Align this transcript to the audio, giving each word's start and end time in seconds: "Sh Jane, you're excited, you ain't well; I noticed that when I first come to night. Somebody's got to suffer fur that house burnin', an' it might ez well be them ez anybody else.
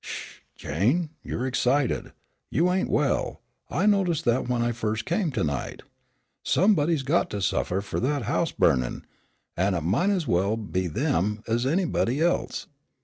"Sh 0.03 0.39
Jane, 0.55 1.11
you're 1.23 1.45
excited, 1.45 2.11
you 2.49 2.71
ain't 2.71 2.89
well; 2.89 3.39
I 3.69 3.85
noticed 3.85 4.25
that 4.25 4.47
when 4.49 4.63
I 4.63 4.71
first 4.71 5.05
come 5.05 5.29
to 5.33 5.43
night. 5.43 5.83
Somebody's 6.41 7.03
got 7.03 7.29
to 7.29 7.39
suffer 7.39 7.81
fur 7.81 7.99
that 7.99 8.23
house 8.23 8.51
burnin', 8.51 9.05
an' 9.55 9.75
it 9.75 9.83
might 9.83 10.09
ez 10.09 10.25
well 10.27 10.57
be 10.57 10.87
them 10.87 11.43
ez 11.47 11.67
anybody 11.67 12.19
else. 12.19 12.65